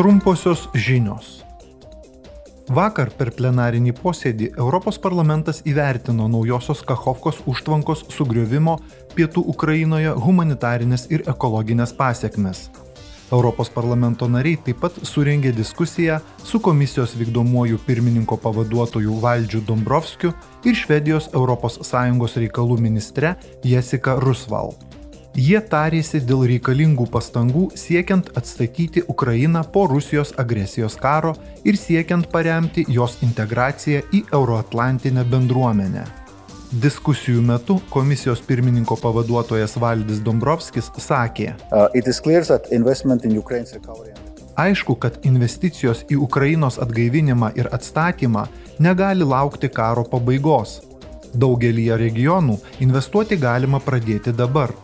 [0.00, 1.42] Trumposios žinios.
[2.72, 8.78] Vakar per plenarinį posėdį Europos parlamentas įvertino naujosios Kachovkos užtvankos sugriovimo
[9.12, 12.62] pietų Ukrainoje humanitarinės ir ekologinės pasiekmes.
[13.28, 16.16] Europos parlamento nariai taip pat surengė diskusiją
[16.48, 20.32] su komisijos vykdomuoju pirmininko pavaduotoju Valdžiu Dombrovskiu
[20.64, 24.72] ir Švedijos ES reikalų ministre Jessica Rusval.
[25.38, 32.82] Jie tarėsi dėl reikalingų pastangų siekiant atstatyti Ukrainą po Rusijos agresijos karo ir siekiant paremti
[32.88, 36.02] jos integraciją į Euroatlantinę bendruomenę.
[36.82, 41.86] Diskusijų metu komisijos pirmininko pavaduotojas Valdis Dombrovskis sakė, uh,
[44.58, 48.48] Aišku, kad investicijos į Ukrainos atgaivinimą ir atstatymą
[48.82, 50.80] negali laukti karo pabaigos.
[51.34, 54.74] Daugelį regionų investuoti galima pradėti dabar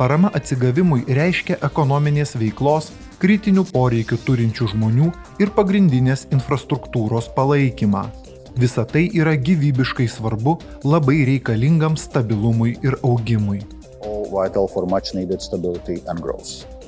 [0.00, 2.86] Parama atsigavimui reiškia ekonominės veiklos,
[3.20, 5.08] kritinių poreikių turinčių žmonių
[5.44, 8.06] ir pagrindinės infrastruktūros palaikymą.
[8.56, 10.54] Visa tai yra gyvybiškai svarbu
[10.88, 13.60] labai reikalingam stabilumui ir augimui.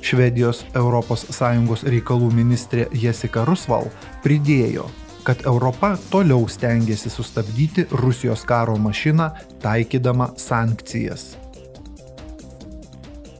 [0.01, 3.93] Švedijos ES reikalų ministrė Jessica Rusval
[4.25, 4.89] pridėjo,
[5.21, 9.29] kad Europa toliau stengiasi sustabdyti Rusijos karo mašiną,
[9.61, 11.42] taikydama sankcijas.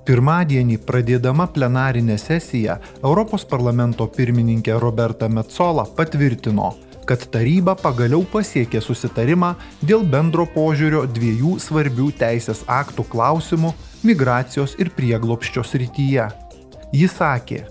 [0.04, 6.74] Pirmadienį pradėdama plenarinę sesiją Europos parlamento pirmininkė Roberta Metzola patvirtino,
[7.08, 13.72] kad taryba pagaliau pasiekė susitarimą dėl bendro požiūrio dviejų svarbių teisės aktų klausimų
[14.04, 16.28] migracijos ir prieglopščio srityje.
[16.94, 17.62] Ji sakė,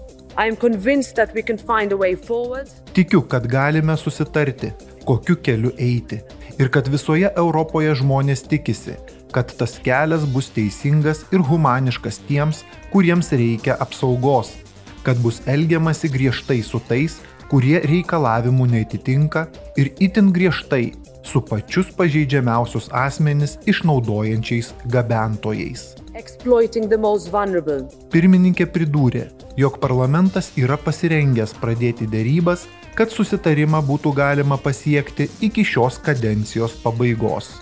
[2.96, 4.72] Tikiu, kad galime susitarti,
[5.06, 6.20] kokiu keliu eiti
[6.58, 8.96] ir kad visoje Europoje žmonės tikisi,
[9.32, 14.52] kad tas kelias bus teisingas ir humaniškas tiems, kuriems reikia apsaugos,
[15.02, 17.18] kad bus elgiamasi griežtai su tais,
[17.50, 20.92] kurie reikalavimų neatitinka ir itin griežtai
[21.22, 25.92] su pačius pažeidžiamiausius asmenis išnaudojančiais gabentojais.
[28.12, 29.26] Pirmininkė pridūrė,
[29.56, 32.66] jog parlamentas yra pasirengęs pradėti dėrybas,
[32.96, 37.54] kad susitarimą būtų galima pasiekti iki šios kadencijos pabaigos.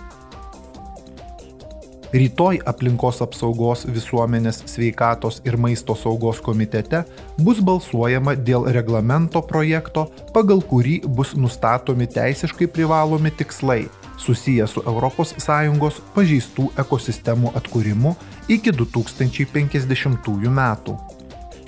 [2.11, 7.05] Rytoj aplinkos apsaugos visuomenės sveikatos ir maisto saugos komitete
[7.39, 13.85] bus balsuojama dėl reglamento projekto, pagal kurį bus nustatomi teisiškai privalomi tikslai
[14.21, 18.15] susiję su ES pažeistų ekosistemų atkūrimu
[18.47, 21.10] iki 2050 metų.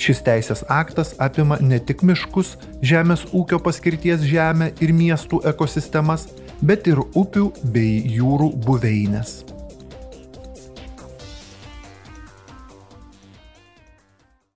[0.03, 6.27] Šis teisės aktas apima ne tik miškus, žemės ūkio paskirties žemę ir miestų ekosistemas,
[6.59, 9.52] bet ir upių bei jūrų buveinės.